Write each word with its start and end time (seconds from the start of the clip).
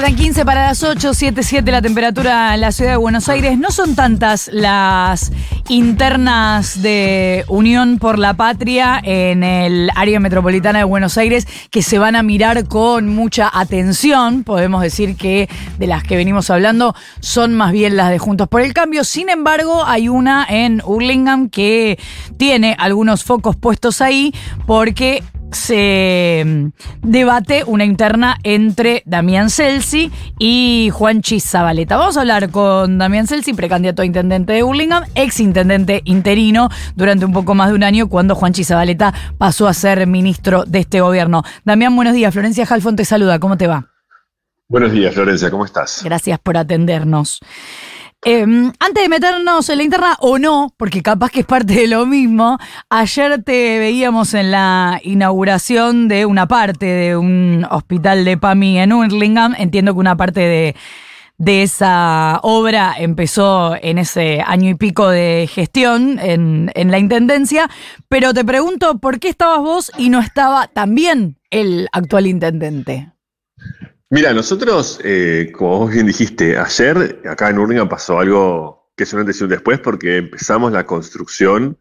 Faltan 0.00 0.16
15 0.16 0.46
para 0.46 0.64
las 0.64 0.82
8, 0.82 1.12
7, 1.12 1.42
7 1.42 1.70
la 1.70 1.82
temperatura 1.82 2.54
en 2.54 2.62
la 2.62 2.72
ciudad 2.72 2.92
de 2.92 2.96
Buenos 2.96 3.28
Aires. 3.28 3.58
No 3.58 3.70
son 3.70 3.94
tantas 3.94 4.48
las 4.50 5.30
internas 5.68 6.80
de 6.80 7.44
Unión 7.48 7.98
por 7.98 8.18
la 8.18 8.32
Patria 8.32 8.98
en 9.04 9.42
el 9.42 9.90
área 9.94 10.18
metropolitana 10.18 10.78
de 10.78 10.84
Buenos 10.86 11.18
Aires 11.18 11.46
que 11.70 11.82
se 11.82 11.98
van 11.98 12.16
a 12.16 12.22
mirar 12.22 12.66
con 12.66 13.08
mucha 13.14 13.50
atención. 13.52 14.42
Podemos 14.42 14.80
decir 14.80 15.16
que 15.16 15.50
de 15.78 15.86
las 15.86 16.02
que 16.02 16.16
venimos 16.16 16.48
hablando 16.48 16.94
son 17.20 17.52
más 17.52 17.70
bien 17.70 17.98
las 17.98 18.08
de 18.08 18.18
Juntos 18.18 18.48
por 18.48 18.62
el 18.62 18.72
Cambio. 18.72 19.04
Sin 19.04 19.28
embargo, 19.28 19.84
hay 19.84 20.08
una 20.08 20.46
en 20.48 20.80
Hurlingham 20.82 21.50
que 21.50 21.98
tiene 22.38 22.74
algunos 22.78 23.22
focos 23.22 23.54
puestos 23.54 24.00
ahí 24.00 24.32
porque 24.66 25.22
se 25.52 26.42
mm, 26.44 26.66
debate 27.02 27.64
una 27.66 27.84
interna 27.84 28.38
entre 28.42 29.02
Damián 29.06 29.50
Celsi 29.50 30.10
y 30.38 30.90
Juanchi 30.92 31.40
Zabaleta. 31.40 31.96
Vamos 31.96 32.16
a 32.16 32.20
hablar 32.20 32.50
con 32.50 32.98
Damián 32.98 33.26
Celsi, 33.26 33.52
precandidato 33.54 34.02
a 34.02 34.04
intendente 34.04 34.52
de 34.52 34.62
Burlingame, 34.62 35.06
ex 35.14 35.40
intendente 35.40 36.02
interino 36.04 36.68
durante 36.94 37.24
un 37.24 37.32
poco 37.32 37.54
más 37.54 37.68
de 37.68 37.74
un 37.74 37.82
año 37.82 38.08
cuando 38.08 38.34
Juanchi 38.34 38.64
Zabaleta 38.64 39.12
pasó 39.38 39.68
a 39.68 39.74
ser 39.74 40.06
ministro 40.06 40.64
de 40.64 40.80
este 40.80 41.00
gobierno. 41.00 41.42
Damián, 41.64 41.94
buenos 41.96 42.14
días. 42.14 42.32
Florencia 42.32 42.66
Jalfón 42.66 42.96
te 42.96 43.04
saluda. 43.04 43.38
¿Cómo 43.38 43.56
te 43.56 43.66
va? 43.66 43.88
Buenos 44.68 44.92
días, 44.92 45.14
Florencia. 45.14 45.50
¿Cómo 45.50 45.64
estás? 45.64 46.02
Gracias 46.04 46.38
por 46.38 46.56
atendernos. 46.56 47.40
Em, 48.22 48.70
antes 48.78 49.02
de 49.02 49.08
meternos 49.08 49.70
en 49.70 49.78
la 49.78 49.82
interna, 49.82 50.16
o 50.20 50.38
no, 50.38 50.74
porque 50.76 51.02
capaz 51.02 51.30
que 51.30 51.40
es 51.40 51.46
parte 51.46 51.72
de 51.72 51.86
lo 51.86 52.04
mismo, 52.04 52.58
ayer 52.90 53.42
te 53.42 53.78
veíamos 53.78 54.34
en 54.34 54.50
la 54.50 55.00
inauguración 55.02 56.06
de 56.06 56.26
una 56.26 56.46
parte 56.46 56.84
de 56.84 57.16
un 57.16 57.66
hospital 57.70 58.26
de 58.26 58.36
PAMI 58.36 58.80
en 58.80 58.92
Hurlingham. 58.92 59.54
Entiendo 59.56 59.94
que 59.94 60.00
una 60.00 60.18
parte 60.18 60.40
de, 60.40 60.76
de 61.38 61.62
esa 61.62 62.40
obra 62.42 62.94
empezó 62.98 63.74
en 63.80 63.96
ese 63.96 64.42
año 64.46 64.68
y 64.68 64.74
pico 64.74 65.08
de 65.08 65.48
gestión 65.50 66.18
en, 66.18 66.70
en 66.74 66.90
la 66.90 66.98
Intendencia, 66.98 67.70
pero 68.08 68.34
te 68.34 68.44
pregunto, 68.44 68.98
¿por 68.98 69.18
qué 69.18 69.30
estabas 69.30 69.60
vos 69.60 69.92
y 69.96 70.10
no 70.10 70.20
estaba 70.20 70.66
también 70.66 71.38
el 71.48 71.88
actual 71.92 72.26
intendente? 72.26 73.12
Mira, 74.12 74.34
nosotros, 74.34 75.00
eh, 75.04 75.52
como 75.56 75.78
vos 75.78 75.92
bien 75.92 76.04
dijiste, 76.06 76.58
ayer 76.58 77.20
acá 77.30 77.48
en 77.48 77.58
Urlingan 77.60 77.88
pasó 77.88 78.18
algo 78.18 78.90
que 78.96 79.04
es 79.04 79.12
un 79.12 79.20
antes 79.20 79.40
y 79.40 79.44
un 79.44 79.50
después 79.50 79.78
porque 79.78 80.16
empezamos 80.16 80.72
la 80.72 80.84
construcción 80.84 81.78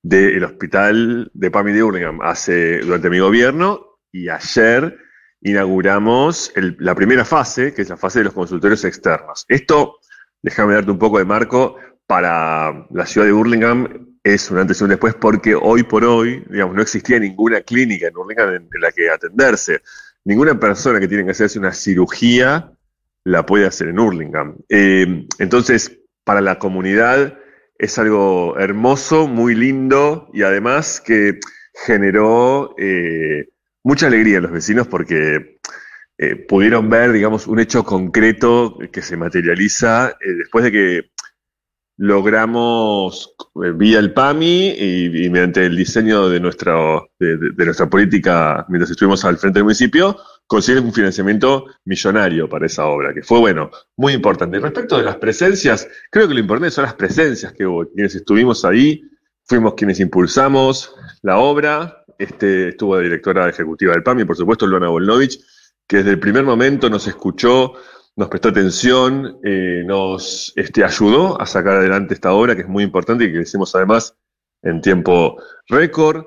del 0.00 0.44
hospital 0.44 1.32
de 1.34 1.50
PAMI 1.50 1.72
de 1.72 1.82
Urlingan 1.82 2.18
hace, 2.22 2.78
durante 2.78 3.10
mi 3.10 3.18
gobierno 3.18 3.98
y 4.12 4.28
ayer 4.28 4.96
inauguramos 5.40 6.52
la 6.54 6.94
primera 6.94 7.24
fase, 7.24 7.74
que 7.74 7.82
es 7.82 7.88
la 7.88 7.96
fase 7.96 8.20
de 8.20 8.26
los 8.26 8.34
consultorios 8.34 8.84
externos. 8.84 9.44
Esto, 9.48 9.96
déjame 10.42 10.74
darte 10.74 10.92
un 10.92 10.98
poco 11.00 11.18
de 11.18 11.24
marco, 11.24 11.76
para 12.06 12.86
la 12.90 13.04
ciudad 13.04 13.26
de 13.26 13.32
Burlingame 13.32 13.88
es 14.22 14.48
un 14.48 14.58
antes 14.58 14.80
y 14.80 14.84
un 14.84 14.90
después 14.90 15.16
porque 15.16 15.56
hoy 15.56 15.82
por 15.82 16.04
hoy, 16.04 16.44
digamos, 16.48 16.76
no 16.76 16.82
existía 16.82 17.18
ninguna 17.18 17.62
clínica 17.62 18.06
en 18.06 18.14
Burlingame 18.14 18.56
en 18.58 18.80
la 18.80 18.92
que 18.92 19.10
atenderse 19.10 19.80
ninguna 20.24 20.58
persona 20.58 21.00
que 21.00 21.08
tiene 21.08 21.24
que 21.24 21.32
hacerse 21.32 21.58
una 21.58 21.72
cirugía 21.72 22.72
la 23.24 23.46
puede 23.46 23.66
hacer 23.66 23.88
en 23.88 23.98
Hurlingham. 23.98 24.56
Eh, 24.68 25.26
entonces, 25.38 26.00
para 26.24 26.40
la 26.40 26.58
comunidad 26.58 27.38
es 27.78 27.98
algo 27.98 28.58
hermoso, 28.58 29.26
muy 29.26 29.54
lindo 29.54 30.30
y 30.32 30.42
además 30.42 31.00
que 31.00 31.40
generó 31.86 32.74
eh, 32.78 33.48
mucha 33.82 34.06
alegría 34.06 34.36
en 34.36 34.44
los 34.44 34.52
vecinos 34.52 34.86
porque 34.86 35.58
eh, 36.18 36.36
pudieron 36.36 36.88
ver, 36.88 37.12
digamos, 37.12 37.46
un 37.46 37.58
hecho 37.58 37.84
concreto 37.84 38.78
que 38.92 39.02
se 39.02 39.16
materializa 39.16 40.16
después 40.20 40.64
de 40.64 40.72
que 40.72 41.02
logramos, 41.96 43.34
vía 43.54 43.98
el 43.98 44.12
PAMI 44.12 44.70
y, 44.70 45.30
mediante 45.30 45.64
el 45.64 45.76
diseño 45.76 46.28
de, 46.28 46.40
nuestra, 46.40 46.74
de, 47.18 47.64
nuestra 47.64 47.88
política 47.88 48.66
mientras 48.68 48.90
estuvimos 48.90 49.24
al 49.24 49.38
frente 49.38 49.60
del 49.60 49.64
municipio, 49.64 50.16
conseguir 50.46 50.82
un 50.82 50.92
financiamiento 50.92 51.66
millonario 51.84 52.48
para 52.48 52.66
esa 52.66 52.86
obra, 52.86 53.14
que 53.14 53.22
fue, 53.22 53.38
bueno, 53.38 53.70
muy 53.96 54.12
importante. 54.12 54.58
Respecto 54.58 54.96
de 54.96 55.04
las 55.04 55.16
presencias, 55.16 55.88
creo 56.10 56.26
que 56.26 56.34
lo 56.34 56.40
importante 56.40 56.70
son 56.70 56.84
las 56.84 56.94
presencias 56.94 57.52
que 57.52 57.66
hubo. 57.66 57.86
Quienes 57.86 58.14
estuvimos 58.14 58.64
ahí, 58.64 59.02
fuimos 59.44 59.74
quienes 59.74 60.00
impulsamos 60.00 60.94
la 61.22 61.38
obra. 61.38 62.04
Este, 62.18 62.68
estuvo 62.68 62.96
la 62.96 63.02
directora 63.02 63.48
ejecutiva 63.48 63.92
del 63.92 64.02
PAMI, 64.02 64.24
por 64.24 64.36
supuesto, 64.36 64.66
Luana 64.66 64.88
Volnovich, 64.88 65.40
que 65.86 65.98
desde 65.98 66.10
el 66.10 66.18
primer 66.18 66.44
momento 66.44 66.90
nos 66.90 67.06
escuchó, 67.06 67.74
nos 68.16 68.28
prestó 68.28 68.48
atención, 68.50 69.38
eh, 69.42 69.82
nos 69.84 70.52
este, 70.56 70.84
ayudó 70.84 71.40
a 71.40 71.46
sacar 71.46 71.76
adelante 71.76 72.14
esta 72.14 72.32
obra, 72.32 72.54
que 72.54 72.62
es 72.62 72.68
muy 72.68 72.84
importante 72.84 73.24
y 73.24 73.32
que 73.32 73.40
hicimos 73.40 73.74
además 73.74 74.16
en 74.62 74.80
tiempo 74.80 75.42
récord. 75.68 76.24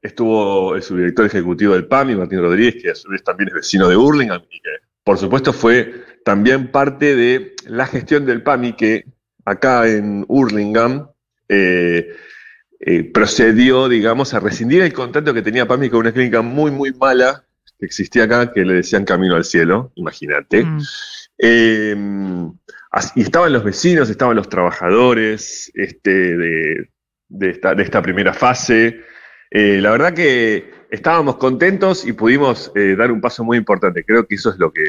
Estuvo 0.00 0.74
el 0.74 0.82
subdirector 0.82 1.26
ejecutivo 1.26 1.74
del 1.74 1.86
PAMI, 1.86 2.14
Martín 2.14 2.40
Rodríguez, 2.40 2.82
que 2.82 2.90
a 2.90 2.94
su 2.94 3.08
vez 3.10 3.22
también 3.22 3.48
es 3.48 3.54
vecino 3.54 3.88
de 3.88 3.96
Hurlingham 3.96 4.42
y 4.50 4.60
que, 4.60 4.70
por 5.04 5.18
supuesto, 5.18 5.52
fue 5.52 6.04
también 6.24 6.70
parte 6.70 7.14
de 7.14 7.54
la 7.66 7.86
gestión 7.86 8.24
del 8.24 8.42
PAMI 8.42 8.74
que 8.74 9.04
acá 9.44 9.88
en 9.88 10.24
Hurlingham 10.28 11.08
eh, 11.48 12.14
eh, 12.80 13.04
procedió, 13.12 13.88
digamos, 13.88 14.32
a 14.34 14.40
rescindir 14.40 14.82
el 14.82 14.92
contrato 14.92 15.34
que 15.34 15.42
tenía 15.42 15.66
PAMI 15.66 15.90
con 15.90 16.00
una 16.00 16.12
clínica 16.12 16.42
muy, 16.42 16.70
muy 16.70 16.92
mala 16.92 17.44
que 17.78 17.86
existía 17.86 18.24
acá, 18.24 18.52
que 18.52 18.64
le 18.64 18.74
decían 18.74 19.04
Camino 19.04 19.36
al 19.36 19.44
Cielo, 19.44 19.92
imagínate. 19.94 20.64
Mm. 20.64 20.80
Em, 21.38 22.52
y 23.14 23.22
estaban 23.22 23.52
los 23.52 23.62
vecinos, 23.62 24.10
estaban 24.10 24.36
los 24.36 24.48
trabajadores 24.48 25.70
este, 25.74 26.36
de, 26.36 26.88
esta, 27.40 28.02
primera 28.02 28.32
fase. 28.32 29.00
Eh, 29.50 29.78
la 29.80 29.92
verdad 29.92 30.14
que 30.14 30.70
estábamos 30.90 31.36
contentos 31.36 32.04
y 32.06 32.12
pudimos 32.12 32.72
eh, 32.74 32.96
dar 32.96 33.12
un 33.12 33.20
paso 33.20 33.44
muy 33.44 33.56
importante. 33.58 34.04
Creo 34.04 34.26
que 34.26 34.34
eso 34.34 34.50
es 34.50 34.58
lo 34.58 34.72
que, 34.72 34.84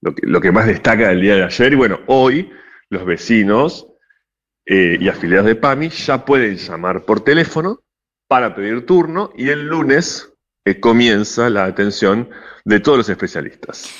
lo 0.00 0.40
que, 0.40 0.52
más 0.52 0.66
destaca 0.66 1.08
del 1.08 1.20
día 1.20 1.36
de 1.36 1.44
ayer. 1.44 1.72
Y 1.72 1.76
bueno, 1.76 2.00
hoy 2.06 2.50
los 2.88 3.04
vecinos 3.04 3.88
eh, 4.64 4.96
y 4.98 5.08
afiliados 5.08 5.46
de 5.46 5.56
PAMI 5.56 5.90
ya 5.90 6.24
pueden 6.24 6.56
llamar 6.56 7.04
por 7.04 7.22
teléfono 7.22 7.82
para 8.28 8.54
pedir 8.54 8.86
turno 8.86 9.30
y 9.36 9.50
el 9.50 9.66
lunes 9.66 10.33
comienza 10.80 11.50
la 11.50 11.64
atención 11.64 12.28
de 12.64 12.80
todos 12.80 12.98
los 12.98 13.08
especialistas. 13.08 13.90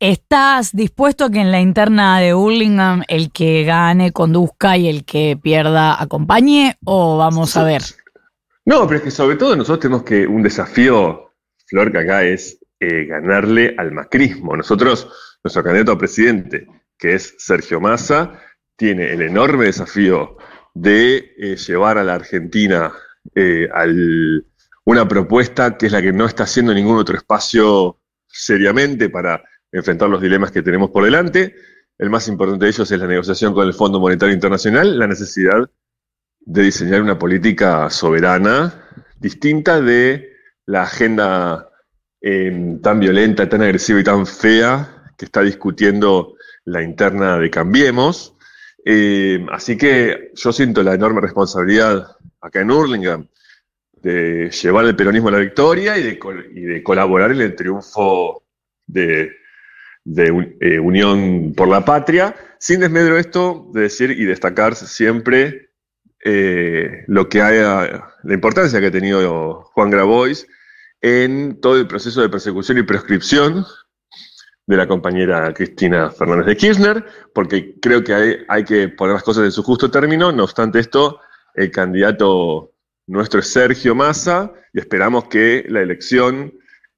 ¿Estás 0.00 0.72
dispuesto 0.72 1.24
a 1.24 1.30
que 1.30 1.40
en 1.40 1.50
la 1.50 1.60
interna 1.60 2.18
de 2.20 2.34
Hurlingham 2.34 3.02
el 3.08 3.30
que 3.30 3.64
gane 3.64 4.12
conduzca 4.12 4.76
y 4.76 4.88
el 4.88 5.04
que 5.04 5.38
pierda 5.40 6.00
acompañe? 6.00 6.76
¿O 6.84 7.16
vamos 7.16 7.56
a 7.56 7.64
ver? 7.64 7.82
No, 8.66 8.86
pero 8.86 8.98
es 8.98 9.04
que 9.04 9.10
sobre 9.10 9.36
todo 9.36 9.56
nosotros 9.56 9.80
tenemos 9.80 10.02
que 10.02 10.26
un 10.26 10.42
desafío, 10.42 11.32
Flor, 11.66 11.92
que 11.92 11.98
acá 11.98 12.24
es 12.24 12.58
eh, 12.80 13.06
ganarle 13.06 13.74
al 13.78 13.92
macrismo. 13.92 14.56
Nosotros, 14.56 15.08
nuestro 15.42 15.62
candidato 15.62 15.92
a 15.92 15.98
presidente, 15.98 16.66
que 16.98 17.14
es 17.14 17.34
Sergio 17.38 17.80
Massa, 17.80 18.40
tiene 18.76 19.12
el 19.12 19.22
enorme 19.22 19.66
desafío 19.66 20.36
de 20.74 21.34
eh, 21.38 21.56
llevar 21.56 21.98
a 21.98 22.04
la 22.04 22.14
Argentina 22.14 22.92
eh, 23.34 23.68
a 23.72 23.86
una 24.84 25.08
propuesta 25.08 25.76
que 25.76 25.86
es 25.86 25.92
la 25.92 26.02
que 26.02 26.12
no 26.12 26.26
está 26.26 26.44
haciendo 26.44 26.74
ningún 26.74 26.98
otro 26.98 27.16
espacio 27.16 28.00
seriamente 28.26 29.08
para 29.08 29.42
enfrentar 29.72 30.08
los 30.08 30.20
dilemas 30.20 30.50
que 30.50 30.62
tenemos 30.62 30.90
por 30.90 31.04
delante. 31.04 31.54
El 31.96 32.10
más 32.10 32.28
importante 32.28 32.64
de 32.64 32.70
ellos 32.70 32.90
es 32.90 32.98
la 32.98 33.06
negociación 33.06 33.54
con 33.54 33.66
el 33.66 33.72
Fondo 33.72 34.00
Monetario 34.00 34.34
Internacional, 34.34 34.98
la 34.98 35.06
necesidad 35.06 35.70
de 36.40 36.62
diseñar 36.62 37.00
una 37.00 37.18
política 37.18 37.88
soberana 37.88 38.74
distinta 39.18 39.80
de 39.80 40.32
la 40.66 40.82
agenda 40.82 41.70
em, 42.20 42.80
tan 42.80 43.00
violenta, 43.00 43.48
tan 43.48 43.62
agresiva 43.62 44.00
y 44.00 44.04
tan 44.04 44.26
fea 44.26 45.12
que 45.16 45.24
está 45.24 45.40
discutiendo 45.42 46.36
la 46.64 46.82
interna 46.82 47.38
de 47.38 47.50
Cambiemos. 47.50 48.34
Em, 48.84 49.48
así 49.50 49.78
que 49.78 50.32
yo 50.34 50.52
siento 50.52 50.82
la 50.82 50.94
enorme 50.94 51.22
responsabilidad 51.22 52.16
acá 52.40 52.60
en 52.60 52.70
Hurlingham 52.70 53.28
de 54.04 54.50
llevar 54.50 54.84
el 54.84 54.94
peronismo 54.94 55.28
a 55.28 55.32
la 55.32 55.38
victoria 55.38 55.96
y 55.96 56.02
de, 56.02 56.20
y 56.54 56.60
de 56.60 56.82
colaborar 56.82 57.32
en 57.32 57.40
el 57.40 57.56
triunfo 57.56 58.44
de, 58.86 59.32
de 60.04 60.56
eh, 60.60 60.78
Unión 60.78 61.54
por 61.56 61.68
la 61.68 61.86
Patria, 61.86 62.36
sin 62.58 62.80
desmedro 62.80 63.16
esto 63.16 63.70
de 63.72 63.82
decir 63.82 64.10
y 64.10 64.26
destacar 64.26 64.74
siempre 64.76 65.70
eh, 66.22 67.04
lo 67.06 67.30
que 67.30 67.40
haya, 67.40 68.04
la 68.22 68.34
importancia 68.34 68.78
que 68.78 68.88
ha 68.88 68.92
tenido 68.92 69.62
Juan 69.72 69.90
Grabois 69.90 70.46
en 71.00 71.58
todo 71.62 71.78
el 71.78 71.86
proceso 71.86 72.20
de 72.20 72.28
persecución 72.28 72.76
y 72.76 72.82
prescripción 72.82 73.64
de 74.66 74.76
la 74.76 74.86
compañera 74.86 75.52
Cristina 75.54 76.10
Fernández 76.10 76.46
de 76.46 76.56
Kirchner, 76.56 77.04
porque 77.34 77.76
creo 77.80 78.04
que 78.04 78.12
hay, 78.12 78.36
hay 78.48 78.64
que 78.64 78.88
poner 78.88 79.14
las 79.14 79.22
cosas 79.22 79.44
en 79.44 79.52
su 79.52 79.62
justo 79.62 79.90
término, 79.90 80.30
no 80.30 80.44
obstante 80.44 80.78
esto, 80.78 81.20
el 81.54 81.70
candidato 81.70 82.73
nuestro 83.06 83.40
es 83.40 83.52
Sergio 83.52 83.94
Massa 83.94 84.52
y 84.72 84.80
esperamos 84.80 85.24
que 85.26 85.64
la 85.68 85.80
elección 85.80 86.52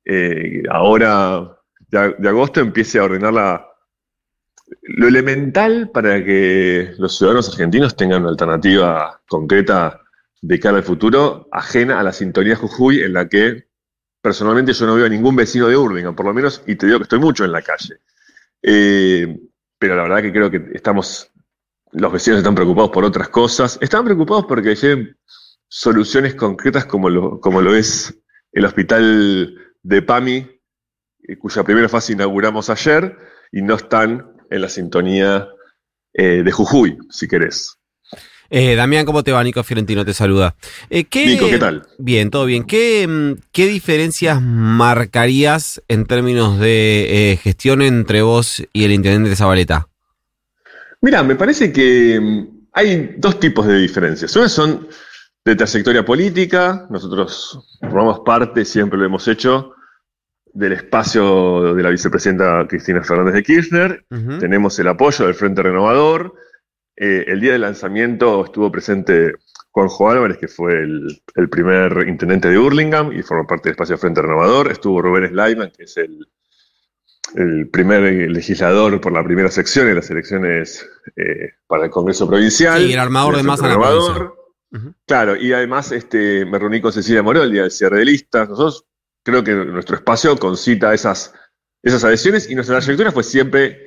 eh, 0.05 0.63
ahora 0.71 1.59
de, 1.89 2.29
agosto 2.29 2.61
empiece 2.61 2.99
a 2.99 3.05
ordenar 3.05 3.67
lo 4.83 5.09
elemental 5.09 5.91
para 5.93 6.25
que 6.25 6.95
los 6.99 7.17
ciudadanos 7.17 7.49
argentinos 7.49 7.97
tengan 7.97 8.23
una 8.23 8.31
alternativa 8.31 9.21
concreta 9.29 10.01
de 10.41 10.61
cara 10.61 10.77
al 10.77 10.85
futuro, 10.85 11.49
ajena 11.51 11.99
a 11.99 12.03
la 12.03 12.13
sintonía 12.13 12.57
Jujuy, 12.57 13.03
en 13.03 13.13
la 13.13 13.29
que 13.29 13.69
personalmente 14.21 14.73
yo 14.73 14.87
no 14.87 14.95
veo 14.95 15.07
a 15.07 15.09
ningún 15.09 15.37
vecino 15.37 15.69
de 15.69 15.77
Urlingan, 15.77 16.15
por 16.15 16.27
lo 16.27 16.35
menos, 16.35 16.63
y 16.67 16.77
te 16.77 16.87
digo 16.87 16.99
que 16.99 17.05
estoy 17.05 17.19
mucho 17.19 17.45
en 17.45 17.53
la 17.53 17.63
calle. 17.63 18.01
Eh, 18.63 19.39
pero 19.79 19.97
la 19.97 20.03
verdad 20.03 20.23
que 20.23 20.33
creo 20.33 20.51
que 20.51 20.71
estamos, 20.75 21.31
los 21.93 22.13
vecinos 22.13 22.39
están 22.39 22.55
preocupados 22.55 22.91
por 22.91 23.05
otras 23.05 23.29
cosas. 23.29 23.79
Están 23.81 24.05
preocupados 24.05 24.47
porque 24.47 24.71
soluciones 25.77 26.35
concretas 26.35 26.87
como 26.87 27.11
lo, 27.11 27.39
como 27.39 27.61
lo 27.61 27.77
es 27.77 28.19
el 28.53 28.65
hospital 28.65 29.55
de 29.83 30.01
PAMI, 30.01 30.47
eh, 31.29 31.37
cuya 31.39 31.65
primera 31.65 31.87
fase 31.91 32.15
inauguramos 32.15 32.71
ayer, 32.71 33.15
y 33.53 33.61
no 33.61 33.75
están 33.75 34.25
en 34.49 34.63
la 34.63 34.71
sintonía 34.71 35.49
eh, 36.15 36.43
de 36.43 36.51
Jujuy, 36.51 36.97
si 37.11 37.29
querés. 37.29 37.77
Eh, 38.49 38.75
Damián, 38.75 39.05
¿cómo 39.05 39.23
te 39.23 39.33
va? 39.33 39.45
Nico 39.45 39.63
Fiorentino 39.63 40.03
te 40.03 40.15
saluda. 40.15 40.55
¿qué, 40.89 41.27
Nico, 41.27 41.47
¿qué 41.51 41.59
tal? 41.59 41.87
Bien, 41.99 42.31
todo 42.31 42.47
bien. 42.47 42.65
¿Qué, 42.65 43.07
mm, 43.07 43.43
qué 43.53 43.67
diferencias 43.67 44.41
marcarías 44.41 45.83
en 45.89 46.07
términos 46.07 46.59
de 46.59 47.39
gestión 47.43 47.83
entre 47.83 48.23
vos 48.23 48.67
y 48.73 48.85
el 48.85 48.93
intendente 48.93 49.29
de 49.29 49.37
Zabaleta? 49.37 49.89
Mira, 51.03 51.23
me 51.23 51.37
parece 51.37 51.71
que 51.71 52.19
mm, 52.19 52.69
hay 52.73 53.17
dos 53.19 53.39
tipos 53.39 53.67
de 53.67 53.79
diferencias. 53.79 54.35
Una 54.37 54.49
son 54.49 54.89
de 55.47 55.55
trayectoria 55.55 56.05
política, 56.05 56.89
nosotros 56.91 57.79
formamos 57.81 58.21
parte, 58.25 58.65
siempre 58.65 58.99
lo 58.99 59.07
hemos 59.07 59.29
hecho, 59.29 59.75
del 60.53 60.73
espacio 60.73 61.73
de 61.73 61.83
la 61.85 61.91
vicepresidenta 61.91 62.67
Cristina 62.69 63.01
Fernández 63.05 63.35
de 63.35 63.43
Kirchner, 63.45 64.05
tenemos 64.41 64.77
el 64.81 64.89
apoyo 64.89 65.25
del 65.25 65.37
Frente 65.37 65.63
Renovador, 65.63 66.35
eh, 66.97 67.27
el 67.29 67.41
día 67.41 67.53
del 67.53 67.61
lanzamiento 67.61 68.45
estuvo 68.45 68.73
presente 68.73 69.35
Juanjo 69.71 70.11
Álvarez, 70.11 70.39
que 70.39 70.49
fue 70.49 70.83
el, 70.83 71.49
primer 71.49 72.09
intendente 72.09 72.49
de 72.49 72.59
Hurlingham 72.59 73.13
y 73.13 73.23
formó 73.23 73.47
parte 73.47 73.69
del 73.69 73.75
espacio 73.75 73.99
Frente 73.99 74.23
Renovador, 74.23 74.73
estuvo 74.73 75.01
Rubén 75.01 75.29
Slayman, 75.29 75.71
que 75.71 75.85
es 75.85 75.97
el, 75.97 76.27
el 77.37 77.69
primer 77.69 78.03
legislador 78.33 79.01
por 79.01 79.13
la 79.13 79.23
primera 79.23 79.53
sección 79.53 79.87
en 79.87 79.95
las 79.95 80.11
elecciones 80.11 80.85
eh, 81.15 81.53
para 81.69 81.85
el 81.85 81.91
Congreso 81.91 82.27
Provincial. 82.27 82.83
Y 82.83 82.95
el 82.95 82.99
armador 82.99 83.37
de 83.37 83.45
masa 83.45 83.69
Claro, 85.07 85.37
y 85.37 85.53
además 85.53 85.93
este, 85.93 86.45
me 86.45 86.59
reuní 86.59 86.81
con 86.81 86.93
Cecilia 86.93 87.23
día 87.23 87.63
del 87.63 87.71
cierre 87.71 88.01
de 88.01 88.05
listas. 88.05 88.49
Nosotros 88.49 88.85
creo 89.23 89.43
que 89.43 89.55
nuestro 89.55 89.97
espacio 89.97 90.37
concita 90.37 90.93
esas, 90.93 91.33
esas 91.83 92.05
adhesiones 92.05 92.51
y 92.51 92.55
nuestra 92.55 92.79
trayectoria 92.79 93.13
fue 93.13 93.23
siempre 93.23 93.87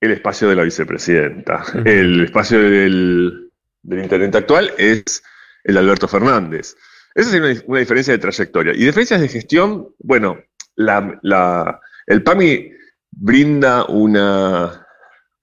el 0.00 0.10
espacio 0.10 0.48
de 0.48 0.56
la 0.56 0.64
vicepresidenta. 0.64 1.64
El 1.84 2.24
espacio 2.24 2.58
del, 2.58 3.50
intendente 3.84 4.38
actual 4.38 4.72
es 4.76 5.22
el 5.64 5.74
de 5.74 5.80
Alberto 5.80 6.08
Fernández. 6.08 6.76
Esa 7.14 7.36
es 7.36 7.64
una, 7.66 7.78
diferencia 7.78 8.12
de 8.12 8.18
trayectoria. 8.18 8.72
Y 8.72 8.84
diferencias 8.84 9.20
de 9.20 9.28
gestión, 9.28 9.94
bueno, 9.98 10.38
la, 10.74 11.80
el 12.06 12.22
PAMI 12.22 12.72
brinda 13.12 13.84
una, 13.84 14.86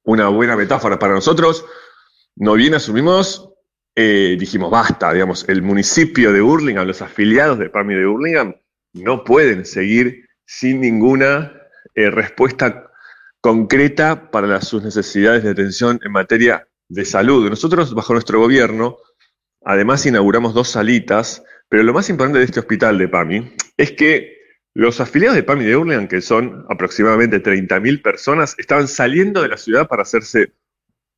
una 0.03 0.27
buena 0.27 0.55
metáfora 0.57 0.99
para 0.99 1.13
nosotros. 1.13 1.65
No 2.35 2.55
bien 2.55 2.73
asumimos 2.73 3.48
eh, 4.01 4.37
dijimos, 4.39 4.71
basta, 4.71 5.11
digamos, 5.11 5.43
el 5.49 5.61
municipio 5.61 6.31
de 6.31 6.39
Burlingame, 6.39 6.87
los 6.87 7.01
afiliados 7.01 7.59
de 7.59 7.69
PAMI 7.69 7.95
de 7.95 8.05
Burlingame, 8.05 8.61
no 8.93 9.25
pueden 9.25 9.65
seguir 9.65 10.25
sin 10.45 10.79
ninguna 10.79 11.51
eh, 11.95 12.09
respuesta 12.09 12.93
concreta 13.41 14.31
para 14.31 14.61
sus 14.61 14.83
necesidades 14.83 15.43
de 15.43 15.49
atención 15.49 15.99
en 16.01 16.13
materia 16.13 16.65
de 16.87 17.03
salud. 17.03 17.49
Nosotros, 17.49 17.93
bajo 17.93 18.13
nuestro 18.13 18.39
gobierno, 18.39 18.99
además 19.65 20.05
inauguramos 20.05 20.53
dos 20.53 20.69
salitas, 20.69 21.43
pero 21.67 21.83
lo 21.83 21.93
más 21.93 22.09
importante 22.09 22.39
de 22.39 22.45
este 22.45 22.61
hospital 22.61 22.97
de 22.97 23.09
PAMI 23.09 23.53
es 23.75 23.91
que 23.91 24.37
los 24.73 25.01
afiliados 25.01 25.35
de 25.35 25.43
PAMI 25.43 25.65
de 25.65 25.75
Burlingame, 25.75 26.07
que 26.07 26.21
son 26.21 26.65
aproximadamente 26.69 27.43
30.000 27.43 28.01
personas, 28.01 28.55
estaban 28.59 28.87
saliendo 28.87 29.41
de 29.41 29.49
la 29.49 29.57
ciudad 29.57 29.89
para 29.89 30.03
hacerse 30.03 30.53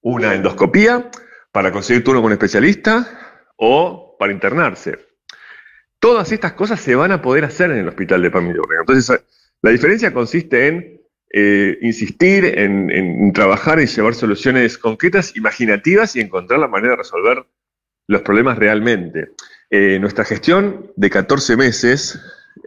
una 0.01 0.34
endoscopía, 0.34 1.12
para 1.51 1.71
conseguir 1.71 2.03
turno 2.03 2.21
con 2.21 2.27
un 2.27 2.33
especialista 2.33 3.42
o 3.57 4.15
para 4.18 4.31
internarse. 4.31 4.98
Todas 6.00 6.31
estas 6.31 6.53
cosas 6.53 6.80
se 6.81 6.95
van 6.95 7.12
a 7.12 7.21
poder 7.21 7.45
hacer 7.45 7.71
en 7.71 7.77
el 7.77 7.88
hospital 7.88 8.21
de 8.21 8.31
Pamir 8.31 8.57
Entonces, 8.80 9.24
la 9.62 9.69
diferencia 9.69 10.13
consiste 10.13 10.68
en 10.68 11.01
eh, 11.33 11.77
insistir, 11.81 12.44
en, 12.44 13.31
trabajar 13.33 13.80
y 13.80 13.86
llevar 13.86 14.15
soluciones 14.15 14.77
concretas, 14.77 15.36
imaginativas 15.36 16.15
y 16.15 16.21
encontrar 16.21 16.59
la 16.59 16.68
manera 16.68 16.92
de 16.92 16.98
resolver 16.98 17.45
los 18.07 18.21
problemas 18.21 18.57
realmente. 18.57 19.30
Eh, 19.69 20.00
nuestra 20.00 20.25
gestión 20.25 20.92
de 20.95 21.09
14 21.09 21.56
meses, 21.56 22.19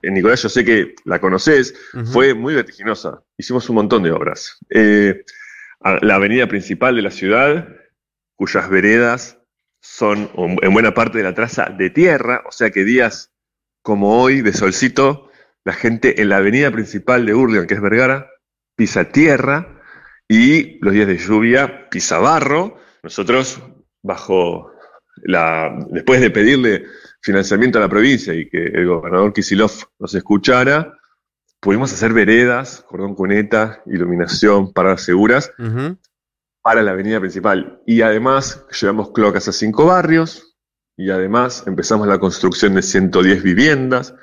eh, 0.03 0.11
Nicolás, 0.11 0.43
yo 0.43 0.49
sé 0.49 0.65
que 0.65 0.95
la 1.05 1.21
conoces, 1.21 1.75
fue 2.13 2.33
muy 2.35 2.55
vertiginosa. 2.55 3.23
Hicimos 3.37 3.69
un 3.69 3.75
montón 3.75 4.03
de 4.03 4.13
obras. 4.13 4.59
la 4.71 6.15
avenida 6.15 6.47
principal 6.47 6.97
de 6.97 7.03
la 7.03 7.11
ciudad 7.11 7.69
cuyas 8.37 8.69
veredas 8.69 9.39
son 9.81 10.31
en 10.63 10.73
buena 10.73 10.95
parte 10.95 11.19
de 11.19 11.25
la 11.25 11.35
traza 11.35 11.67
de 11.67 11.91
tierra, 11.91 12.43
o 12.49 12.53
sea 12.53 12.71
que 12.71 12.85
días 12.85 13.33
como 13.83 14.23
hoy, 14.23 14.41
de 14.41 14.55
solcito, 14.55 15.31
la 15.65 15.75
gente 15.75 16.23
en 16.23 16.31
la 16.31 16.39
avenida 16.39 16.71
principal 16.71 17.27
de 17.27 17.35
Urlian, 17.35 17.67
que 17.67 17.75
es 17.75 17.83
Vergara, 17.83 18.31
pisa 18.77 19.05
tierra 19.13 19.83
y 20.27 20.79
los 20.83 20.95
días 20.95 21.07
de 21.07 21.19
lluvia 21.19 21.89
pisa 21.91 22.19
barro. 22.19 22.79
Nosotros, 23.03 23.63
bajo 24.03 24.73
la, 25.23 25.79
después 25.91 26.21
de 26.21 26.31
pedirle 26.31 26.87
financiamiento 27.21 27.79
a 27.79 27.83
la 27.83 27.89
provincia 27.89 28.35
y 28.35 28.49
que 28.49 28.65
el 28.65 28.87
gobernador 28.87 29.33
Kisilov 29.33 29.73
nos 29.99 30.15
escuchara, 30.15 30.99
pudimos 31.61 31.93
hacer 31.93 32.13
veredas, 32.13 32.85
cordón 32.89 33.15
cuneta, 33.15 33.83
iluminación, 33.87 34.73
paradas 34.73 35.03
seguras, 35.03 35.53
para 36.65 36.83
la 36.83 36.93
avenida 36.93 37.21
principal. 37.21 37.83
Y 37.87 38.01
además 38.01 38.65
llevamos 38.81 39.11
cloacas 39.13 39.47
a 39.49 39.53
cinco 39.53 39.85
barrios, 39.85 40.55
y 40.97 41.11
además 41.11 41.65
empezamos 41.67 42.09
la 42.09 42.19
construcción 42.19 42.75
de 42.75 42.83
110 42.83 43.43
viviendas, 43.43 44.15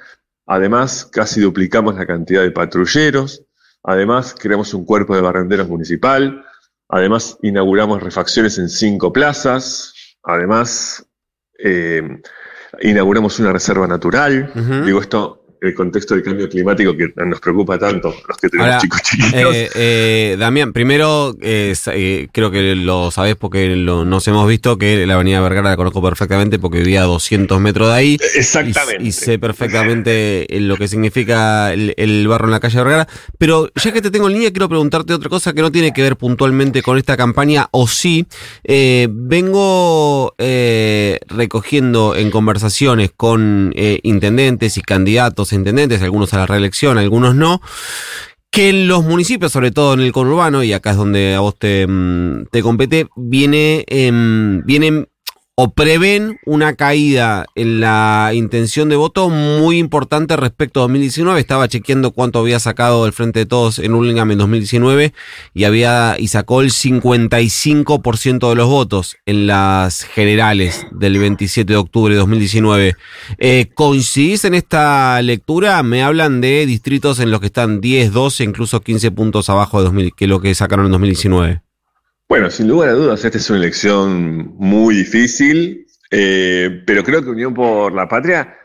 además 0.48 1.06
casi 1.06 1.40
duplicamos 1.40 1.96
la 1.96 2.08
cantidad 2.08 2.42
de 2.42 2.50
patrulleros, 2.50 3.46
además 3.84 4.36
creamos 4.38 4.74
un 4.74 4.86
cuerpo 4.86 5.16
de 5.16 5.22
barrenderos 5.22 5.68
municipal, 5.68 6.44
además 6.90 7.38
inauguramos 7.44 8.02
refacciones 8.02 8.58
en 8.58 8.70
cinco 8.70 9.14
plazas, 9.14 9.94
además 10.24 11.06
eh, 11.64 12.22
inauguramos 12.82 13.40
una 13.40 13.54
reserva 13.54 13.86
natural. 13.86 14.52
Digo, 14.84 15.00
esto 15.00 15.41
el 15.62 15.76
contexto 15.76 16.16
del 16.16 16.24
cambio 16.24 16.50
climático 16.50 16.98
que 16.98 17.14
nos 17.24 17.40
preocupa 17.40 17.78
tanto 17.78 18.16
los 18.28 18.38
que 18.38 18.50
tenemos 18.50 18.82
chicos 18.82 19.02
chiquitos. 19.04 19.56
Eh, 19.56 19.70
eh, 19.76 20.36
Damián, 20.40 20.74
primero 20.74 21.36
eh, 21.40 21.76
creo 22.32 22.50
que 22.50 22.76
lo 22.76 23.12
sabés 23.12 23.36
porque 23.36 23.76
nos 23.76 24.28
hemos 24.28 24.48
visto 24.48 24.80
que 24.80 25.06
la 25.06 25.14
avenida 25.14 25.40
Vergara 25.40 25.70
la 25.70 25.78
conozco 25.78 26.02
perfectamente 26.02 26.58
porque 26.58 26.80
vivía 26.80 27.04
a 27.04 27.06
200 27.06 27.62
metros 27.62 27.90
de 27.90 27.94
ahí. 27.94 28.18
Exactamente. 28.36 29.04
Y, 29.04 29.12
sé 29.12 29.38
perfectamente 29.38 30.48
lo 30.50 30.78
que 30.78 30.88
significa 30.88 31.72
el, 31.74 32.28
barro 32.28 32.46
en 32.46 32.52
la 32.52 32.60
calle 32.60 32.80
Vergara. 32.80 33.08
Pero 33.38 33.70
ya 33.76 33.92
que 33.92 34.02
te 34.02 34.10
tengo 34.10 34.28
en 34.28 34.34
línea, 34.34 34.50
quiero 34.50 34.68
preguntarte 34.68 35.14
otra 35.14 35.30
cosa 35.30 35.54
que 35.54 35.62
no 35.62 35.72
tiene 35.72 35.94
que 35.94 36.02
ver 36.02 36.18
puntualmente 36.18 36.82
con 36.82 36.98
esta 36.98 37.16
campaña, 37.16 37.68
o 37.70 37.88
sí. 37.88 38.26
vengo 38.66 40.34
recogiendo 41.28 42.16
en 42.16 42.32
conversaciones 42.32 43.12
con 43.16 43.72
intendentes 43.76 44.78
y 44.78 44.82
candidatos 44.82 45.51
intendentes, 45.54 46.02
algunos 46.02 46.34
a 46.34 46.38
la 46.38 46.46
reelección, 46.46 46.98
algunos 46.98 47.36
no, 47.36 47.62
que 48.52 48.70
en 48.70 48.88
los 48.88 49.04
municipios, 49.04 49.52
sobre 49.52 49.72
todo 49.72 49.94
en 49.94 50.02
el 50.02 50.12
conurbano, 50.12 50.64
y 50.64 50.74
acá 50.74 50.92
es 50.92 50.98
donde 50.98 51.36
a 51.36 51.40
vos 51.40 51.58
te, 51.58 51.88
mm, 51.88 52.48
te 52.52 52.62
compete, 52.62 53.08
viene, 53.16 53.86
eh, 53.88 54.12
vienen 54.66 55.08
o 55.64 55.70
prevén 55.70 56.40
una 56.44 56.74
caída 56.74 57.46
en 57.54 57.82
la 57.82 58.32
intención 58.34 58.90
de 58.90 58.96
voto 58.96 59.30
muy 59.30 59.78
importante 59.78 60.36
respecto 60.36 60.80
a 60.80 60.84
2019. 60.86 61.40
Estaba 61.40 61.68
chequeando 61.68 62.14
cuánto 62.14 62.40
había 62.40 62.60
sacado 62.60 63.06
el 63.06 63.14
Frente 63.14 63.42
de 63.42 63.46
Todos 63.46 63.78
en 63.78 63.94
Hurlingham 63.94 64.32
en 64.32 64.40
2019 64.40 65.14
y 65.54 65.64
había 65.66 66.16
y 66.18 66.30
sacó 66.30 66.62
el 66.62 66.72
55% 66.72 68.50
de 68.50 68.56
los 68.56 68.68
votos 68.68 69.18
en 69.28 69.46
las 69.46 70.02
generales 70.02 70.88
del 70.90 71.20
27 71.20 71.72
de 71.72 71.78
octubre 71.78 72.16
de 72.16 72.22
2019. 72.22 72.96
Eh, 73.38 73.70
¿Coincidís 73.76 74.46
en 74.46 74.56
esta 74.56 75.22
lectura? 75.22 75.84
Me 75.84 76.02
hablan 76.02 76.42
de 76.42 76.66
distritos 76.66 77.20
en 77.20 77.30
los 77.30 77.40
que 77.40 77.46
están 77.46 77.82
10, 77.82 78.14
12, 78.14 78.44
incluso 78.46 78.82
15 78.82 79.12
puntos 79.12 79.48
abajo 79.48 79.78
de 79.78 79.84
2000, 79.84 80.14
que 80.18 80.26
lo 80.26 80.42
que 80.42 80.56
sacaron 80.56 80.88
en 80.88 80.94
2019. 80.94 81.62
Bueno, 82.32 82.50
sin 82.50 82.70
lugar 82.70 82.88
a 82.88 82.94
dudas, 82.94 83.26
esta 83.26 83.38
es 83.38 83.50
una 83.50 83.60
elección 83.60 84.56
muy 84.56 84.96
difícil, 84.96 85.86
eh, 86.10 86.82
pero 86.88 87.04
creo 87.04 87.22
que 87.22 87.30
Unión 87.30 87.54
por 87.54 87.92
la 87.92 88.08
Patria 88.08 88.58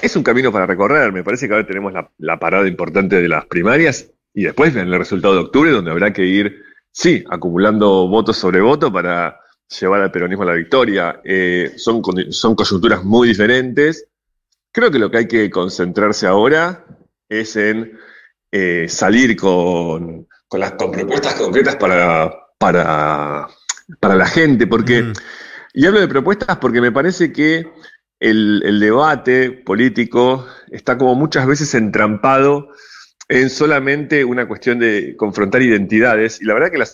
es 0.00 0.16
un 0.16 0.22
camino 0.22 0.50
para 0.50 0.64
recorrer. 0.64 1.12
Me 1.12 1.22
parece 1.22 1.46
que 1.46 1.52
ahora 1.52 1.66
tenemos 1.66 1.92
la, 2.16 2.38
parada 2.38 2.66
importante 2.66 3.20
de 3.20 3.28
las 3.28 3.44
primarias 3.44 4.10
y 4.32 4.44
después 4.44 4.72
ven 4.72 4.88
el 4.88 4.98
resultado 4.98 5.34
de 5.34 5.40
octubre, 5.40 5.70
donde 5.70 5.90
habrá 5.90 6.14
que 6.14 6.24
ir, 6.24 6.62
sí, 6.92 7.22
acumulando 7.28 8.08
voto 8.08 8.32
sobre 8.32 8.62
voto 8.62 8.90
para 8.90 9.38
llevar 9.78 10.00
al 10.00 10.10
peronismo 10.10 10.44
a 10.44 10.46
la 10.46 10.54
victoria. 10.54 11.20
Eh, 11.22 11.74
son, 11.76 12.00
son 12.30 12.54
coyunturas 12.54 13.04
muy 13.04 13.28
diferentes. 13.28 14.08
Creo 14.72 14.90
que 14.90 14.98
lo 14.98 15.10
que 15.10 15.18
hay 15.18 15.28
que 15.28 15.50
concentrarse 15.50 16.26
ahora 16.26 16.86
es 17.28 17.54
en 17.56 17.98
eh, 18.50 18.86
salir 18.88 19.36
con, 19.36 20.26
las, 20.52 20.72
propuestas 20.72 21.34
concretas 21.34 21.76
para, 21.76 22.49
para, 22.60 23.48
para 24.00 24.16
la 24.16 24.26
gente, 24.26 24.66
porque, 24.66 25.02
mm. 25.02 25.12
y 25.72 25.86
hablo 25.86 25.98
de 25.98 26.08
propuestas 26.08 26.58
porque 26.58 26.82
me 26.82 26.92
parece 26.92 27.32
que 27.32 27.66
el, 28.20 28.62
el, 28.66 28.78
debate 28.78 29.50
político 29.50 30.46
está 30.70 30.98
como 30.98 31.14
muchas 31.14 31.46
veces 31.46 31.74
entrampado 31.74 32.68
en 33.28 33.48
solamente 33.48 34.26
una 34.26 34.46
cuestión 34.46 34.78
de 34.78 35.16
confrontar 35.16 35.62
identidades, 35.62 36.42
y 36.42 36.44
la 36.44 36.52
verdad 36.52 36.70
que 36.70 36.84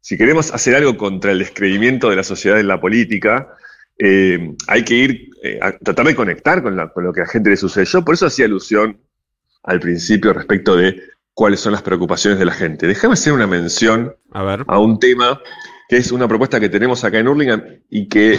si 0.00 0.16
queremos 0.16 0.54
hacer 0.54 0.76
algo 0.76 0.96
contra 0.96 1.32
el 1.32 1.40
descreimiento 1.40 2.08
de 2.08 2.16
la 2.16 2.22
sociedad 2.22 2.60
en 2.60 2.68
la 2.68 2.80
política, 2.80 3.48
eh, 3.98 4.54
hay 4.68 4.84
que 4.84 4.94
ir 4.94 5.30
eh, 5.42 5.58
a 5.60 5.72
tratar 5.72 6.06
de 6.06 6.14
conectar 6.14 6.62
con, 6.62 6.76
con, 6.94 7.04
lo 7.04 7.12
que 7.12 7.22
a 7.22 7.24
la 7.24 7.30
gente 7.30 7.50
le 7.50 7.56
sucede. 7.56 7.86
Yo 7.86 8.04
por 8.04 8.14
eso 8.14 8.26
hacía 8.26 8.44
alusión 8.44 9.00
al 9.64 9.80
principio 9.80 10.32
respecto 10.32 10.76
de 10.76 11.02
cuáles 11.34 11.60
son 11.60 11.72
las 11.72 11.82
preocupaciones 11.82 12.38
de 12.38 12.44
la 12.44 12.52
gente. 12.52 12.86
Déjame 12.86 13.14
hacer 13.14 13.32
una 13.32 13.46
mención 13.46 14.14
a, 14.32 14.78
un 14.78 14.98
tema 14.98 15.40
que 15.88 15.96
es 15.96 16.12
una 16.12 16.28
propuesta 16.28 16.60
que 16.60 16.68
tenemos 16.68 17.02
acá 17.04 17.18
en 17.18 17.28
Hurlingham 17.28 17.62
y 17.88 18.08
que 18.08 18.38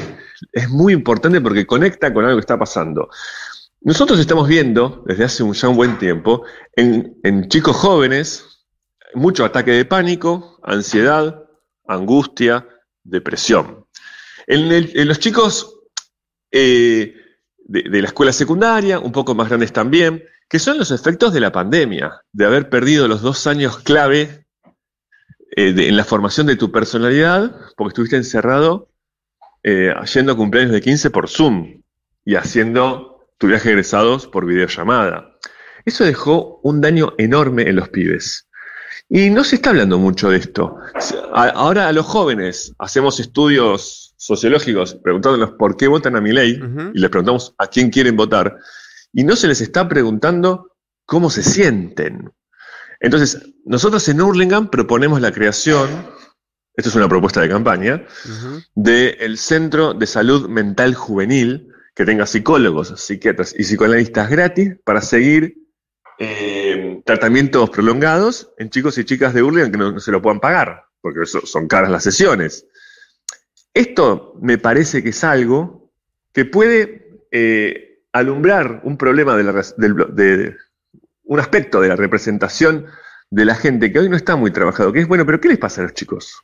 es 0.51 0.69
muy 0.69 0.93
importante 0.93 1.41
porque 1.41 1.65
conecta 1.65 2.13
con 2.13 2.25
algo 2.25 2.37
que 2.37 2.41
está 2.41 2.57
pasando. 2.57 3.09
Nosotros 3.81 4.19
estamos 4.19 4.47
viendo 4.47 5.03
desde 5.07 5.23
hace 5.23 5.43
ya 5.53 5.69
un 5.69 5.75
buen 5.75 5.97
tiempo 5.97 6.43
en, 6.75 7.47
chicos 7.49 7.75
jóvenes 7.75 8.45
mucho 9.13 9.43
ataque 9.43 9.71
de 9.71 9.83
pánico, 9.83 10.59
ansiedad, 10.63 11.43
angustia, 11.85 12.67
depresión. 13.03 13.85
En, 14.47 15.07
los 15.07 15.19
chicos 15.19 15.81
eh, 16.51 17.13
de, 17.71 18.01
la 18.01 18.07
escuela 18.07 18.33
secundaria, 18.33 18.99
un 18.99 19.11
poco 19.11 19.33
más 19.33 19.47
grandes 19.47 19.71
también, 19.71 20.23
que 20.49 20.59
son 20.59 20.77
los 20.77 20.91
efectos 20.91 21.33
de 21.33 21.39
la 21.39 21.51
pandemia, 21.51 22.21
de 22.33 22.45
haber 22.45 22.69
perdido 22.69 23.07
los 23.07 23.21
dos 23.21 23.47
años 23.47 23.79
clave 23.79 24.45
eh, 25.55 25.73
en 25.75 25.95
la 25.95 26.03
formación 26.03 26.47
de 26.47 26.57
tu 26.57 26.71
personalidad, 26.71 27.55
porque 27.77 27.91
estuviste 27.91 28.17
encerrado 28.17 28.89
eh, 29.63 29.93
yendo 30.13 30.33
a 30.33 30.37
cumpleaños 30.37 30.73
de 30.73 30.81
15 30.81 31.09
por 31.11 31.29
Zoom 31.29 31.81
y 32.25 32.35
haciendo 32.35 33.27
tu 33.37 33.47
viaje 33.47 33.69
egresados 33.69 34.27
por 34.27 34.45
videollamada. 34.45 35.37
Eso 35.85 36.03
dejó 36.03 36.59
un 36.63 36.81
daño 36.81 37.13
enorme 37.17 37.63
en 37.63 37.77
los 37.77 37.89
pibes. 37.89 38.47
Y 39.09 39.29
no 39.29 39.43
se 39.43 39.55
está 39.55 39.71
hablando 39.71 39.97
mucho 39.97 40.29
de 40.29 40.37
esto. 40.37 40.77
Ahora 41.33 41.87
a 41.87 41.91
los 41.91 42.05
jóvenes 42.05 42.73
hacemos 42.77 43.19
estudios 43.19 44.10
sociológicos 44.21 44.93
preguntándoles 45.03 45.49
por 45.57 45.75
qué 45.75 45.87
votan 45.87 46.15
a 46.15 46.21
mi 46.21 46.31
ley 46.31 46.61
y 46.93 46.99
les 46.99 47.09
preguntamos 47.09 47.55
a 47.57 47.65
quién 47.65 47.89
quieren 47.89 48.15
votar 48.15 48.55
y 49.11 49.23
no 49.23 49.35
se 49.35 49.47
les 49.47 49.61
está 49.61 49.89
preguntando 49.89 50.75
cómo 51.07 51.31
se 51.31 51.41
sienten. 51.41 52.31
Entonces, 52.99 53.41
nosotros 53.65 54.07
en 54.09 54.21
Hurlingham 54.21 54.69
proponemos 54.69 55.21
la 55.21 55.31
creación, 55.31 55.89
esto 56.75 56.89
es 56.89 56.95
una 56.95 57.09
propuesta 57.09 57.41
de 57.41 57.49
campaña, 57.49 58.05
del 58.75 59.39
Centro 59.39 59.95
de 59.95 60.05
Salud 60.05 60.47
Mental 60.47 60.93
Juvenil, 60.93 61.69
que 61.95 62.05
tenga 62.05 62.27
psicólogos, 62.27 62.93
psiquiatras 63.01 63.55
y 63.57 63.63
psicoanalistas 63.63 64.29
gratis 64.29 64.75
para 64.85 65.01
seguir 65.01 65.55
eh, 66.19 67.01
tratamientos 67.05 67.71
prolongados 67.71 68.53
en 68.59 68.69
chicos 68.69 68.99
y 68.99 69.03
chicas 69.03 69.33
de 69.33 69.41
Hurlingham 69.41 69.71
que 69.71 69.77
no, 69.79 69.99
se 69.99 70.11
lo 70.11 70.21
puedan 70.21 70.39
pagar, 70.39 70.83
porque 71.01 71.25
son 71.25 71.67
caras 71.67 71.89
las 71.89 72.03
sesiones. 72.03 72.67
Esto 73.73 74.37
me 74.41 74.57
parece 74.57 75.01
que 75.01 75.09
es 75.09 75.23
algo 75.23 75.91
que 76.33 76.45
puede 76.45 77.21
eh, 77.31 78.03
alumbrar 78.11 78.81
un 78.83 78.97
problema 78.97 79.35
de, 79.35 80.55
un 81.23 81.39
aspecto 81.39 81.81
de 81.81 81.87
la 81.87 81.95
representación 81.95 82.87
de 83.29 83.45
la 83.45 83.55
gente 83.55 83.91
que 83.91 83.99
hoy 83.99 84.09
no 84.09 84.17
está 84.17 84.35
muy 84.35 84.51
trabajado, 84.51 84.91
que 84.91 84.99
es, 84.99 85.07
bueno, 85.07 85.25
pero 85.25 85.39
¿qué 85.39 85.47
les 85.47 85.57
pasa 85.57 85.81
a 85.81 85.85
los 85.85 85.93
chicos? 85.93 86.41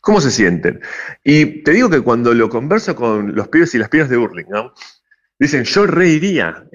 ¿Cómo 0.00 0.20
se 0.20 0.30
sienten? 0.30 0.80
Y 1.22 1.62
te 1.62 1.72
digo 1.72 1.90
que 1.90 2.00
cuando 2.00 2.32
lo 2.32 2.48
converso 2.48 2.94
con 2.96 3.34
los 3.34 3.48
pibes 3.48 3.74
y 3.74 3.78
las 3.78 3.88
pibas 3.88 4.08
de 4.08 4.16
Burlingame, 4.16 4.70
dicen, 5.38 5.64
yo 5.64 5.86
reiría, 5.86 6.66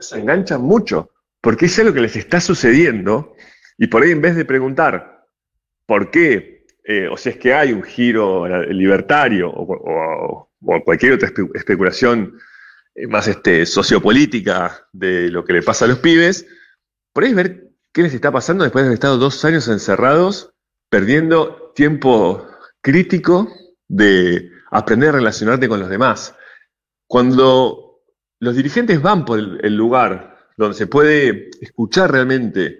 se 0.00 0.18
enganchan 0.18 0.62
mucho, 0.62 1.10
porque 1.40 1.66
es 1.66 1.78
algo 1.78 1.92
que 1.92 2.00
les 2.00 2.14
está 2.14 2.40
sucediendo, 2.40 3.34
y 3.78 3.88
por 3.88 4.02
ahí 4.02 4.12
en 4.12 4.22
vez 4.22 4.36
de 4.36 4.44
preguntar 4.44 5.26
por 5.86 6.10
qué, 6.10 6.61
eh, 6.84 7.08
o 7.08 7.16
si 7.16 7.30
es 7.30 7.36
que 7.36 7.54
hay 7.54 7.72
un 7.72 7.82
giro 7.82 8.46
libertario 8.66 9.50
o, 9.50 10.48
cualquier 10.84 11.14
otra 11.14 11.30
especulación 11.54 12.38
eh, 12.94 13.06
más 13.06 13.26
este, 13.28 13.66
sociopolítica 13.66 14.86
de 14.92 15.28
lo 15.28 15.44
que 15.44 15.52
le 15.54 15.62
pasa 15.62 15.84
a 15.84 15.88
los 15.88 15.98
pibes, 15.98 16.46
ahí 17.14 17.34
ver 17.34 17.68
qué 17.92 18.02
les 18.02 18.14
está 18.14 18.30
pasando 18.30 18.64
después 18.64 18.82
de 18.82 18.88
haber 18.88 18.94
estado 18.94 19.18
dos 19.18 19.44
años 19.44 19.68
encerrados, 19.68 20.54
perdiendo 20.88 21.72
tiempo 21.74 22.46
crítico 22.80 23.48
de 23.88 24.50
aprender 24.70 25.10
a 25.10 25.12
relacionarte 25.12 25.68
con 25.68 25.80
los 25.80 25.90
demás. 25.90 26.34
Cuando 27.06 28.00
los 28.40 28.56
dirigentes 28.56 29.00
van 29.00 29.24
por 29.24 29.38
el, 29.38 29.76
lugar 29.76 30.36
donde 30.56 30.76
se 30.76 30.86
puede 30.86 31.50
escuchar 31.60 32.10
realmente 32.10 32.78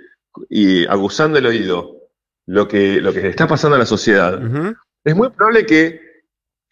y 0.48 0.86
aguzando 0.86 1.38
el 1.38 1.46
oído 1.46 2.01
lo 2.46 2.68
que, 2.68 3.00
lo 3.00 3.12
que 3.12 3.28
está 3.28 3.46
pasando 3.46 3.76
a 3.76 3.78
la 3.78 3.86
sociedad, 3.86 4.40
es 5.04 5.16
muy 5.16 5.30
probable 5.30 5.66
que 5.66 6.00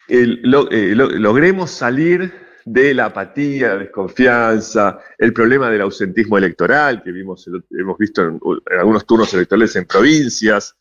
eh, 0.07 0.39
logremos 0.43 1.71
salir 1.71 2.33
de 2.65 2.93
la 2.93 3.05
apatía, 3.05 3.69
la 3.69 3.77
desconfianza, 3.77 4.99
el 5.17 5.33
problema 5.33 5.69
del 5.69 5.81
ausentismo 5.81 6.37
electoral 6.37 7.01
que 7.03 7.11
vimos, 7.11 7.49
hemos 7.71 7.97
visto 7.97 8.21
en, 8.21 8.39
algunos 8.77 9.05
turnos 9.05 9.33
electorales 9.33 9.75
en 9.75 9.85
provincias. 9.85 10.75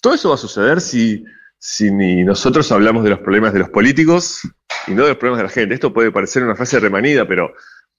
Todo 0.00 0.14
eso 0.14 0.30
va 0.30 0.34
a 0.34 0.38
suceder 0.38 0.80
si, 0.80 1.24
si 1.58 1.90
ni 1.90 2.24
nosotros 2.24 2.70
hablamos 2.72 3.04
de 3.04 3.10
los 3.10 3.20
problemas 3.20 3.52
de 3.52 3.60
los 3.60 3.68
políticos 3.68 4.40
y 4.86 4.92
no 4.92 5.02
de 5.02 5.10
los 5.10 5.18
problemas 5.18 5.38
de 5.38 5.44
la 5.44 5.50
gente. 5.50 5.74
Esto 5.74 5.92
puede 5.92 6.10
parecer 6.10 6.42
una 6.42 6.56
frase 6.56 6.80
remanida, 6.80 7.28
pero 7.28 7.52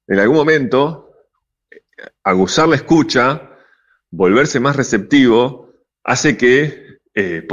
en 0.07 0.19
algún 0.19 0.37
momento 0.37 1.11
aguzar 2.23 2.67
la 2.67 2.75
escucha, 2.75 3.49
volverse 4.09 4.59
más 4.59 4.75
receptivo, 4.75 5.70
hace 6.03 6.37
que 6.37 6.99
eh, 7.13 7.45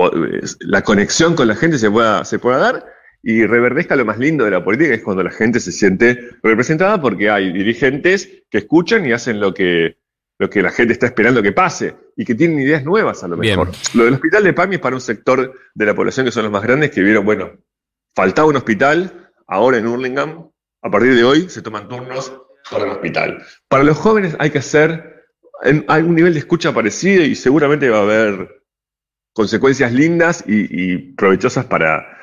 la 0.61 0.83
conexión 0.83 1.35
con 1.35 1.49
la 1.49 1.57
gente 1.57 1.79
se 1.79 1.91
pueda, 1.91 2.25
se 2.25 2.39
pueda 2.39 2.59
dar 2.59 2.87
y 3.23 3.45
reverdezca 3.45 3.97
lo 3.97 4.05
más 4.05 4.19
lindo 4.19 4.45
de 4.45 4.53
la 4.53 4.65
política, 4.65 4.91
que 4.91 4.97
es 4.97 5.03
cuando 5.03 5.23
la 5.23 5.31
gente 5.31 5.61
se 5.61 5.73
siente 5.73 6.31
representada 6.43 7.01
porque 7.01 7.31
hay 7.31 7.53
dirigentes 7.53 8.45
que 8.51 8.59
escuchan 8.59 9.07
y 9.07 9.13
hacen 9.13 9.41
lo 9.41 9.53
que, 9.53 9.99
lo 10.39 10.49
que 10.49 10.63
la 10.63 10.71
gente 10.71 10.93
está 10.93 11.07
esperando 11.07 11.43
que 11.43 11.53
pase 11.53 11.97
y 12.17 12.25
que 12.25 12.35
tienen 12.35 12.61
ideas 12.61 12.85
nuevas 12.85 13.25
a 13.25 13.29
lo 13.29 13.37
mejor. 13.37 13.71
Lo 13.95 14.05
del 14.05 14.15
hospital 14.15 14.45
de 14.45 14.53
PAMI 14.53 14.77
es 14.77 14.81
para 14.81 14.97
un 14.97 15.01
sector 15.01 15.53
de 15.75 15.87
la 15.87 15.95
población 15.95 16.27
que 16.27 16.33
son 16.33 16.45
los 16.45 16.53
más 16.53 16.63
grandes 16.63 16.91
que 16.91 17.03
vieron, 17.03 17.25
bueno, 17.25 17.53
faltaba 18.15 18.49
un 18.49 18.57
hospital, 18.57 19.31
ahora 19.47 19.79
en 19.79 19.87
Hurlingham, 19.87 20.49
a 20.83 20.91
partir 20.91 21.15
de 21.15 21.25
hoy 21.25 21.49
se 21.49 21.63
toman 21.63 21.89
turnos 21.89 22.33
para 22.71 22.85
el 22.85 22.91
hospital. 22.91 23.45
Para 23.69 23.83
los 23.83 23.99
jóvenes 23.99 24.37
hay 24.39 24.51
que 24.51 24.59
hacer, 24.59 25.18
hay 25.61 26.03
un 26.03 26.15
nivel 26.15 26.33
de 26.33 26.41
escucha 26.41 26.73
parecido 26.73 27.25
y 27.25 27.35
seguramente 27.35 27.89
va 27.89 27.99
a 27.99 28.03
haber 28.03 28.63
consecuencias 29.33 29.93
lindas 29.93 30.45
y 30.47 30.97
provechosas 31.15 31.65
para 31.65 32.19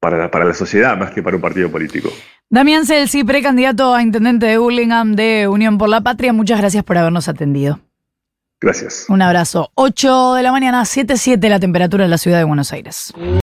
para, 0.00 0.30
para 0.30 0.46
la 0.46 0.54
sociedad 0.54 0.96
más 0.96 1.12
que 1.12 1.22
para 1.22 1.36
un 1.36 1.42
partido 1.42 1.70
político. 1.70 2.10
Damián 2.48 2.86
Celsi, 2.86 3.22
precandidato 3.22 3.94
a 3.94 4.02
intendente 4.02 4.46
de 4.46 4.58
Burlingame 4.58 5.14
de 5.14 5.46
Unión 5.46 5.78
por 5.78 5.88
la 5.88 6.00
Patria, 6.00 6.32
muchas 6.32 6.58
gracias 6.58 6.82
por 6.82 6.98
habernos 6.98 7.28
atendido. 7.28 7.78
Gracias. 8.60 9.06
Un 9.08 9.22
abrazo. 9.22 9.70
8 9.74 10.34
de 10.34 10.42
la 10.42 10.52
mañana, 10.52 10.82
7.7 10.82 11.48
la 11.48 11.60
temperatura 11.60 12.04
en 12.04 12.10
la 12.10 12.18
ciudad 12.18 12.38
de 12.38 12.44
Buenos 12.44 12.72
Aires. 12.72 13.12